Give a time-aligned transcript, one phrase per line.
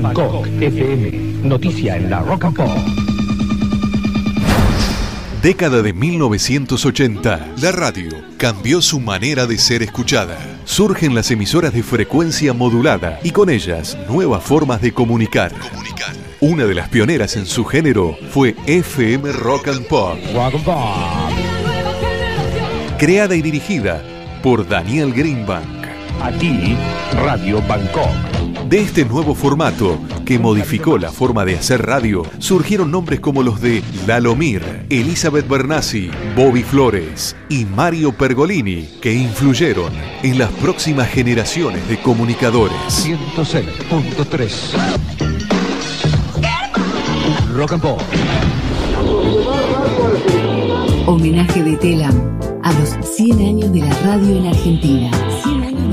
[0.00, 2.68] Bangkok FM, noticia en la Rock and Pop.
[5.42, 7.54] Década de 1980.
[7.60, 10.36] La radio cambió su manera de ser escuchada.
[10.64, 15.52] Surgen las emisoras de frecuencia modulada y con ellas nuevas formas de comunicar.
[16.40, 20.16] Una de las pioneras en su género fue FM Rock and Pop.
[20.32, 21.32] Rock and Pop.
[22.98, 24.02] Creada y dirigida
[24.42, 25.86] por Daniel Greenbank.
[26.22, 26.76] Aquí,
[27.14, 28.37] Radio Bangkok.
[28.68, 33.62] De este nuevo formato, que modificó la forma de hacer radio, surgieron nombres como los
[33.62, 39.90] de Lalomir, Elizabeth Bernassi, Bobby Flores y Mario Pergolini, que influyeron
[40.22, 42.76] en las próximas generaciones de comunicadores.
[42.88, 44.52] 106.3.
[47.54, 48.02] Rock and Pop.
[51.06, 55.10] Homenaje de Telam a los 100 años de la radio en Argentina.
[55.42, 55.90] 100 años